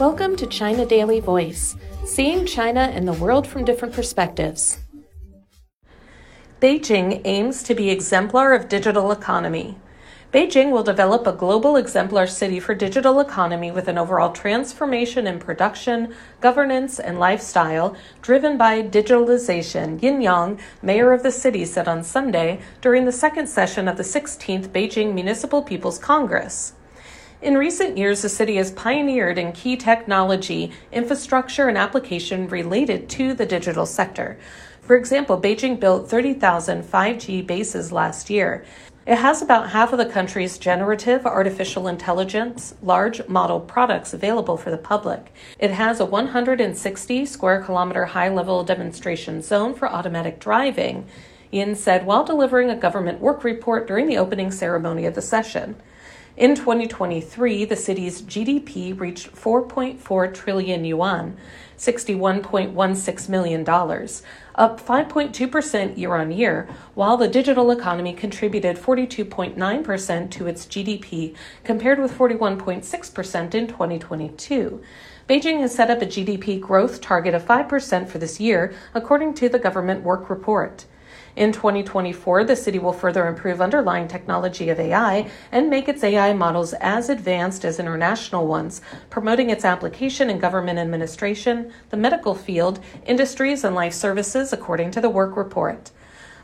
Welcome 0.00 0.34
to 0.36 0.46
China 0.46 0.86
Daily 0.86 1.20
Voice, 1.20 1.76
seeing 2.06 2.46
China 2.46 2.80
and 2.80 3.06
the 3.06 3.12
world 3.12 3.46
from 3.46 3.66
different 3.66 3.92
perspectives. 3.92 4.78
Beijing 6.58 7.20
aims 7.26 7.62
to 7.64 7.74
be 7.74 7.90
exemplar 7.90 8.54
of 8.54 8.70
digital 8.70 9.12
economy. 9.12 9.76
Beijing 10.32 10.70
will 10.70 10.82
develop 10.82 11.26
a 11.26 11.34
global 11.34 11.76
exemplar 11.76 12.26
city 12.26 12.58
for 12.58 12.74
digital 12.74 13.20
economy 13.20 13.70
with 13.70 13.88
an 13.88 13.98
overall 13.98 14.32
transformation 14.32 15.26
in 15.26 15.38
production, 15.38 16.14
governance, 16.40 16.98
and 16.98 17.18
lifestyle 17.18 17.94
driven 18.22 18.56
by 18.56 18.82
digitalization, 18.82 20.02
Yin 20.02 20.22
Yong, 20.22 20.58
mayor 20.80 21.12
of 21.12 21.22
the 21.22 21.30
city, 21.30 21.66
said 21.66 21.88
on 21.88 22.02
Sunday 22.02 22.62
during 22.80 23.04
the 23.04 23.12
second 23.12 23.48
session 23.48 23.86
of 23.86 23.98
the 23.98 24.02
16th 24.02 24.68
Beijing 24.68 25.12
Municipal 25.12 25.60
People's 25.60 25.98
Congress. 25.98 26.72
In 27.42 27.56
recent 27.56 27.96
years, 27.96 28.20
the 28.20 28.28
city 28.28 28.56
has 28.56 28.70
pioneered 28.70 29.38
in 29.38 29.52
key 29.52 29.74
technology, 29.74 30.72
infrastructure, 30.92 31.68
and 31.68 31.78
application 31.78 32.46
related 32.48 33.08
to 33.10 33.32
the 33.32 33.46
digital 33.46 33.86
sector. 33.86 34.38
For 34.82 34.94
example, 34.94 35.40
Beijing 35.40 35.80
built 35.80 36.10
30,000 36.10 36.82
5G 36.82 37.46
bases 37.46 37.92
last 37.92 38.28
year. 38.28 38.66
It 39.06 39.16
has 39.16 39.40
about 39.40 39.70
half 39.70 39.90
of 39.92 39.98
the 39.98 40.04
country's 40.04 40.58
generative 40.58 41.24
artificial 41.24 41.88
intelligence 41.88 42.74
large 42.82 43.26
model 43.26 43.58
products 43.58 44.12
available 44.12 44.58
for 44.58 44.70
the 44.70 44.76
public. 44.76 45.32
It 45.58 45.70
has 45.70 45.98
a 45.98 46.04
160 46.04 47.24
square 47.24 47.62
kilometer 47.62 48.04
high 48.04 48.28
level 48.28 48.64
demonstration 48.64 49.40
zone 49.40 49.72
for 49.72 49.88
automatic 49.88 50.40
driving, 50.40 51.06
Yin 51.50 51.74
said 51.74 52.04
while 52.04 52.22
delivering 52.22 52.68
a 52.68 52.76
government 52.76 53.18
work 53.18 53.44
report 53.44 53.86
during 53.86 54.08
the 54.08 54.18
opening 54.18 54.50
ceremony 54.50 55.06
of 55.06 55.14
the 55.14 55.22
session. 55.22 55.76
In 56.36 56.54
2023, 56.54 57.64
the 57.64 57.74
city's 57.74 58.22
GDP 58.22 58.98
reached 58.98 59.34
4.4 59.34 60.32
trillion 60.32 60.84
yuan, 60.84 61.36
$61.16 61.76 63.28
million, 63.28 63.68
up 63.68 64.80
5.2% 64.80 65.98
year 65.98 66.14
on 66.14 66.30
year, 66.30 66.68
while 66.94 67.16
the 67.16 67.26
digital 67.26 67.72
economy 67.72 68.12
contributed 68.12 68.76
42.9% 68.76 70.30
to 70.30 70.46
its 70.46 70.66
GDP, 70.66 71.34
compared 71.64 71.98
with 71.98 72.16
41.6% 72.16 73.54
in 73.54 73.66
2022. 73.66 74.82
Beijing 75.28 75.60
has 75.60 75.74
set 75.74 75.90
up 75.90 76.00
a 76.00 76.06
GDP 76.06 76.60
growth 76.60 77.00
target 77.00 77.34
of 77.34 77.44
5% 77.44 78.08
for 78.08 78.18
this 78.18 78.38
year, 78.38 78.72
according 78.94 79.34
to 79.34 79.48
the 79.48 79.58
government 79.58 80.04
work 80.04 80.30
report. 80.30 80.86
In 81.36 81.52
2024, 81.52 82.44
the 82.44 82.56
city 82.56 82.78
will 82.78 82.92
further 82.92 83.26
improve 83.26 83.60
underlying 83.60 84.08
technology 84.08 84.68
of 84.68 84.80
AI 84.80 85.30
and 85.52 85.70
make 85.70 85.88
its 85.88 86.02
AI 86.02 86.32
models 86.32 86.72
as 86.74 87.08
advanced 87.08 87.64
as 87.64 87.78
international 87.78 88.46
ones, 88.46 88.82
promoting 89.10 89.50
its 89.50 89.64
application 89.64 90.28
in 90.28 90.38
government 90.38 90.78
administration, 90.78 91.72
the 91.90 91.96
medical 91.96 92.34
field, 92.34 92.80
industries, 93.06 93.62
and 93.64 93.74
life 93.74 93.94
services, 93.94 94.52
according 94.52 94.90
to 94.90 95.00
the 95.00 95.10
work 95.10 95.36
report. 95.36 95.90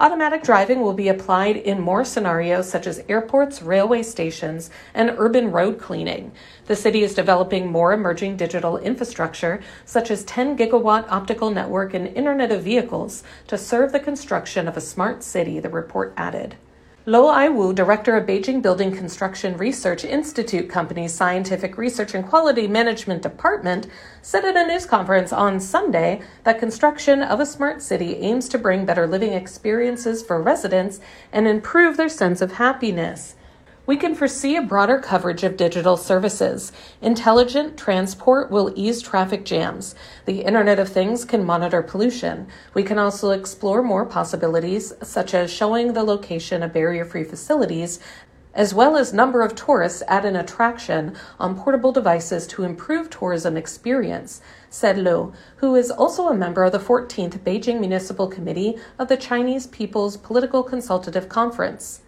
Automatic 0.00 0.44
driving 0.44 0.80
will 0.80 0.92
be 0.92 1.08
applied 1.08 1.56
in 1.56 1.80
more 1.80 2.04
scenarios 2.04 2.70
such 2.70 2.86
as 2.86 3.02
airports, 3.08 3.62
railway 3.62 4.04
stations, 4.04 4.70
and 4.94 5.12
urban 5.18 5.50
road 5.50 5.80
cleaning. 5.80 6.30
The 6.66 6.76
city 6.76 7.02
is 7.02 7.14
developing 7.14 7.72
more 7.72 7.92
emerging 7.92 8.36
digital 8.36 8.78
infrastructure, 8.78 9.60
such 9.84 10.12
as 10.12 10.22
10 10.22 10.56
gigawatt 10.56 11.10
optical 11.10 11.50
network 11.50 11.94
and 11.94 12.06
Internet 12.06 12.52
of 12.52 12.62
Vehicles, 12.62 13.24
to 13.48 13.58
serve 13.58 13.90
the 13.90 13.98
construction 13.98 14.68
of 14.68 14.76
a 14.76 14.80
smart 14.80 15.24
city, 15.24 15.58
the 15.58 15.68
report 15.68 16.14
added. 16.16 16.54
Liu 17.08 17.22
Aiwu, 17.22 17.74
director 17.74 18.18
of 18.18 18.26
Beijing 18.26 18.60
Building 18.60 18.94
Construction 18.94 19.56
Research 19.56 20.04
Institute 20.04 20.68
Company's 20.68 21.14
Scientific 21.14 21.78
Research 21.78 22.14
and 22.14 22.22
Quality 22.22 22.68
Management 22.68 23.22
Department, 23.22 23.86
said 24.20 24.44
at 24.44 24.58
a 24.58 24.66
news 24.66 24.84
conference 24.84 25.32
on 25.32 25.58
Sunday 25.58 26.20
that 26.44 26.58
construction 26.58 27.22
of 27.22 27.40
a 27.40 27.46
smart 27.46 27.80
city 27.80 28.16
aims 28.16 28.46
to 28.50 28.58
bring 28.58 28.84
better 28.84 29.06
living 29.06 29.32
experiences 29.32 30.22
for 30.22 30.42
residents 30.42 31.00
and 31.32 31.48
improve 31.48 31.96
their 31.96 32.10
sense 32.10 32.42
of 32.42 32.52
happiness 32.52 33.36
we 33.88 33.96
can 33.96 34.14
foresee 34.14 34.54
a 34.54 34.60
broader 34.60 34.98
coverage 34.98 35.42
of 35.42 35.56
digital 35.56 35.96
services. 35.96 36.72
Intelligent 37.00 37.78
transport 37.78 38.50
will 38.50 38.70
ease 38.76 39.00
traffic 39.00 39.46
jams. 39.46 39.94
The 40.26 40.42
Internet 40.42 40.78
of 40.78 40.90
Things 40.90 41.24
can 41.24 41.42
monitor 41.42 41.80
pollution. 41.82 42.48
We 42.74 42.82
can 42.82 42.98
also 42.98 43.30
explore 43.30 43.82
more 43.82 44.04
possibilities, 44.04 44.92
such 45.02 45.32
as 45.32 45.50
showing 45.50 45.94
the 45.94 46.02
location 46.02 46.62
of 46.62 46.74
barrier 46.74 47.06
free 47.06 47.24
facilities 47.24 47.98
as 48.52 48.74
well 48.74 48.96
as 48.96 49.12
number 49.12 49.40
of 49.40 49.54
tourists 49.54 50.02
at 50.08 50.24
an 50.24 50.36
attraction 50.36 51.14
on 51.38 51.56
portable 51.56 51.92
devices 51.92 52.46
to 52.48 52.64
improve 52.64 53.08
tourism 53.08 53.56
experience, 53.56 54.42
said 54.68 54.98
Liu, 54.98 55.32
who 55.56 55.74
is 55.76 55.90
also 55.90 56.28
a 56.28 56.34
member 56.34 56.64
of 56.64 56.72
the 56.72 56.78
14th 56.78 57.38
Beijing 57.38 57.78
Municipal 57.78 58.26
Committee 58.26 58.76
of 58.98 59.08
the 59.08 59.16
Chinese 59.16 59.66
People's 59.68 60.16
Political 60.16 60.64
Consultative 60.64 61.28
Conference. 61.28 62.00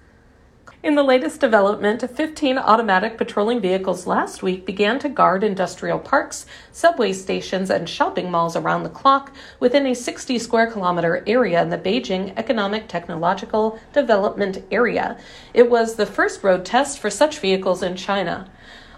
In 0.83 0.95
the 0.95 1.03
latest 1.03 1.41
development, 1.41 2.01
15 2.01 2.57
automatic 2.57 3.19
patrolling 3.19 3.61
vehicles 3.61 4.07
last 4.07 4.43
week 4.43 4.65
began 4.65 4.99
to 5.01 5.11
guard 5.11 5.45
industrial 5.45 5.99
parks, 5.99 6.47
subway 6.73 7.13
stations, 7.13 7.69
and 7.69 7.87
shopping 7.87 8.31
malls 8.31 8.57
around 8.57 8.85
the 8.85 8.89
clock 8.89 9.31
within 9.59 9.87
a 9.87 9.95
60 9.95 10.39
square 10.39 10.71
kilometer 10.71 11.23
area 11.27 11.61
in 11.61 11.69
the 11.69 11.77
Beijing 11.77 12.33
Economic 12.39 12.89
Technological 12.89 13.79
Development 13.93 14.65
Area. 14.71 15.19
It 15.53 15.69
was 15.69 15.97
the 15.97 16.07
first 16.07 16.43
road 16.43 16.65
test 16.65 16.99
for 16.99 17.11
such 17.11 17.41
vehicles 17.41 17.83
in 17.83 17.95
China. 17.95 18.51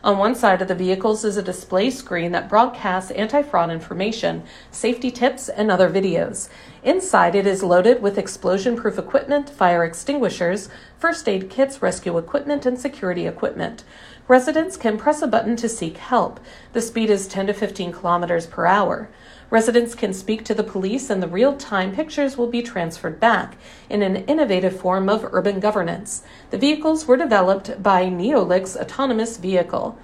On 0.05 0.19
one 0.19 0.35
side 0.35 0.61
of 0.61 0.67
the 0.67 0.75
vehicles 0.75 1.25
is 1.25 1.37
a 1.37 1.43
display 1.43 1.89
screen 1.89 2.33
that 2.33 2.49
broadcasts 2.49 3.13
anti 3.13 3.43
fraud 3.43 3.71
information, 3.71 4.43
safety 4.71 5.13
tips, 5.13 5.49
and 5.49 5.71
other 5.71 5.89
videos. 5.89 6.49
Inside, 6.85 7.37
it 7.37 7.47
is 7.47 7.63
loaded 7.63 8.03
with 8.03 8.19
explosion 8.19 8.75
proof 8.75 8.99
equipment, 8.99 9.49
fire 9.49 9.85
extinguishers, 9.85 10.69
first 10.99 11.29
aid 11.29 11.49
kits, 11.49 11.81
rescue 11.81 12.19
equipment, 12.19 12.67
and 12.67 12.77
security 12.77 13.25
equipment. 13.25 13.85
Residents 14.27 14.77
can 14.77 14.99
press 14.99 15.23
a 15.23 15.29
button 15.29 15.55
to 15.57 15.69
seek 15.69 15.97
help. 15.99 16.41
The 16.73 16.83
speed 16.83 17.09
is 17.09 17.29
10 17.29 17.47
to 17.47 17.55
15 17.55 17.93
kilometers 17.93 18.49
per 18.49 18.67
hour. 18.67 19.09
Residents 19.49 19.95
can 19.95 20.13
speak 20.13 20.45
to 20.45 20.55
the 20.55 20.65
police, 20.65 21.09
and 21.09 21.23
the 21.23 21.29
real 21.29 21.57
time 21.57 21.95
pictures 21.95 22.37
will 22.37 22.49
be 22.49 22.63
transferred 22.63 23.21
back 23.21 23.57
in 23.89 24.03
an 24.03 24.17
innovative 24.17 24.81
form 24.81 25.09
of 25.09 25.29
urban 25.33 25.61
governance. 25.61 26.25
The 26.51 26.59
vehicles 26.59 27.07
were 27.07 27.17
developed 27.17 27.81
by 27.81 28.07
Neolix 28.07 28.77
Autonomous 28.77 29.37
Vehicle. 29.37 29.97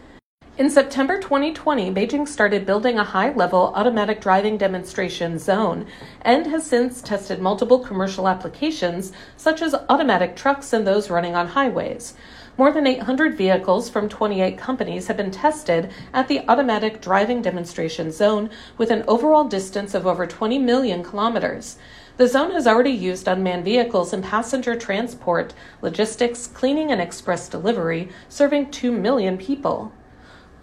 In 0.59 0.71
September 0.71 1.21
2020, 1.21 1.93
Beijing 1.93 2.27
started 2.27 2.67
building 2.67 2.99
a 2.99 3.05
high 3.05 3.31
level 3.33 3.73
automatic 3.77 4.21
driving 4.21 4.59
demonstration 4.59 5.39
zone 5.39 5.87
and 6.23 6.49
has 6.49 6.67
since 6.67 7.01
tested 7.01 7.41
multiple 7.41 7.79
commercial 7.79 8.27
applications, 8.27 9.13
such 9.37 9.63
as 9.63 9.73
automatic 9.89 10.35
trucks 10.35 10.73
and 10.73 10.85
those 10.85 11.11
running 11.11 11.37
on 11.37 11.47
highways. 11.47 12.15
More 12.57 12.73
than 12.73 12.89
800 12.89 13.39
vehicles 13.39 13.89
from 13.89 14.09
28 14.09 14.59
companies 14.59 15.07
have 15.07 15.17
been 15.17 15.31
tested 15.31 15.93
at 16.13 16.27
the 16.27 16.41
automatic 16.49 17.01
driving 17.01 17.41
demonstration 17.41 18.11
zone 18.11 18.51
with 18.77 18.91
an 18.91 19.05
overall 19.07 19.45
distance 19.45 19.95
of 19.95 20.09
over 20.09 20.27
20 20.27 20.59
million 20.59 21.05
kilometers. 21.05 21.77
The 22.17 22.27
zone 22.27 22.51
has 22.51 22.67
already 22.67 22.91
used 22.91 23.29
unmanned 23.29 23.65
vehicles 23.65 24.13
in 24.13 24.23
passenger 24.23 24.75
transport, 24.75 25.55
logistics, 25.83 26.49
cleaning, 26.49 26.91
and 26.91 27.01
express 27.01 27.49
delivery, 27.49 28.09
serving 28.29 28.73
2 28.73 28.91
million 28.91 29.39
people. 29.39 29.93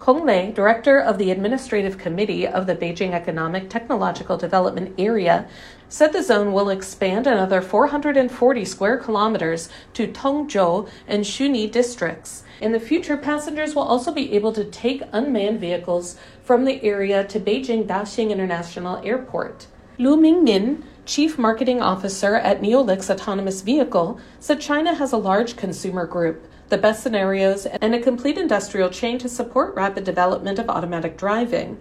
Kong 0.06 0.24
Lei, 0.24 0.52
director 0.52 1.00
of 1.00 1.18
the 1.18 1.32
Administrative 1.32 1.98
Committee 1.98 2.46
of 2.46 2.68
the 2.68 2.76
Beijing 2.76 3.10
Economic 3.10 3.68
Technological 3.68 4.36
Development 4.36 4.94
Area, 4.96 5.48
said 5.88 6.12
the 6.12 6.22
zone 6.22 6.52
will 6.52 6.70
expand 6.70 7.26
another 7.26 7.60
440 7.60 8.64
square 8.64 8.98
kilometers 8.98 9.68
to 9.94 10.06
Tongzhou 10.06 10.88
and 11.08 11.24
Shunyi 11.24 11.68
districts. 11.68 12.44
In 12.60 12.70
the 12.70 12.78
future, 12.78 13.16
passengers 13.16 13.74
will 13.74 13.82
also 13.82 14.12
be 14.12 14.32
able 14.32 14.52
to 14.52 14.62
take 14.62 15.02
unmanned 15.10 15.58
vehicles 15.58 16.16
from 16.44 16.66
the 16.66 16.80
area 16.84 17.24
to 17.24 17.40
Beijing 17.40 17.84
Daxing 17.84 18.30
International 18.30 19.04
Airport. 19.04 19.66
Lu 19.98 20.16
Mingmin, 20.16 20.84
Chief 21.04 21.36
Marketing 21.36 21.82
Officer 21.82 22.36
at 22.36 22.62
Neolix 22.62 23.10
Autonomous 23.10 23.62
Vehicle, 23.62 24.20
said 24.38 24.60
China 24.60 24.94
has 24.94 25.10
a 25.10 25.16
large 25.16 25.56
consumer 25.56 26.06
group 26.06 26.46
the 26.68 26.78
best 26.78 27.02
scenarios, 27.02 27.66
and 27.66 27.94
a 27.94 28.00
complete 28.00 28.36
industrial 28.36 28.90
chain 28.90 29.18
to 29.18 29.28
support 29.28 29.74
rapid 29.74 30.04
development 30.04 30.58
of 30.58 30.68
automatic 30.68 31.16
driving. 31.16 31.78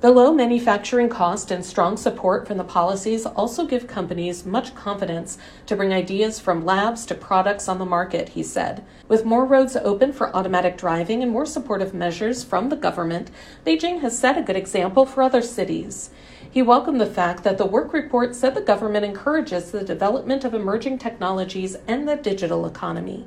The 0.00 0.12
low 0.12 0.32
manufacturing 0.32 1.08
cost 1.08 1.50
and 1.50 1.64
strong 1.64 1.96
support 1.96 2.46
from 2.46 2.56
the 2.56 2.62
policies 2.62 3.26
also 3.26 3.66
give 3.66 3.88
companies 3.88 4.46
much 4.46 4.74
confidence 4.76 5.38
to 5.66 5.74
bring 5.74 5.92
ideas 5.92 6.38
from 6.38 6.64
labs 6.64 7.04
to 7.06 7.16
products 7.16 7.68
on 7.68 7.80
the 7.80 7.84
market, 7.84 8.28
he 8.28 8.44
said. 8.44 8.84
With 9.08 9.24
more 9.24 9.44
roads 9.44 9.74
open 9.74 10.12
for 10.12 10.34
automatic 10.36 10.78
driving 10.78 11.20
and 11.20 11.32
more 11.32 11.44
supportive 11.44 11.92
measures 11.92 12.44
from 12.44 12.68
the 12.68 12.76
government, 12.76 13.32
Beijing 13.66 14.00
has 14.00 14.16
set 14.16 14.38
a 14.38 14.42
good 14.42 14.54
example 14.54 15.04
for 15.04 15.20
other 15.20 15.42
cities. 15.42 16.10
He 16.48 16.62
welcomed 16.62 17.00
the 17.00 17.06
fact 17.06 17.42
that 17.42 17.58
the 17.58 17.66
work 17.66 17.92
report 17.92 18.36
said 18.36 18.54
the 18.54 18.60
government 18.60 19.04
encourages 19.04 19.72
the 19.72 19.82
development 19.82 20.44
of 20.44 20.54
emerging 20.54 20.98
technologies 20.98 21.76
and 21.88 22.08
the 22.08 22.14
digital 22.14 22.64
economy. 22.66 23.26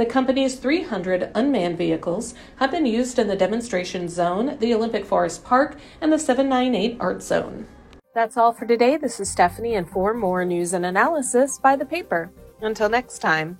The 0.00 0.06
company's 0.06 0.54
300 0.54 1.30
unmanned 1.34 1.76
vehicles 1.76 2.32
have 2.56 2.70
been 2.70 2.86
used 2.86 3.18
in 3.18 3.28
the 3.28 3.36
demonstration 3.36 4.08
zone, 4.08 4.56
the 4.58 4.72
Olympic 4.72 5.04
Forest 5.04 5.44
Park, 5.44 5.76
and 6.00 6.10
the 6.10 6.18
798 6.18 6.96
Art 6.98 7.22
Zone. 7.22 7.66
That's 8.14 8.38
all 8.38 8.54
for 8.54 8.64
today. 8.64 8.96
This 8.96 9.20
is 9.20 9.30
Stephanie, 9.30 9.74
and 9.74 9.86
for 9.86 10.14
more 10.14 10.42
news 10.46 10.72
and 10.72 10.86
analysis, 10.86 11.58
by 11.58 11.76
the 11.76 11.84
paper. 11.84 12.32
Until 12.62 12.88
next 12.88 13.18
time. 13.18 13.58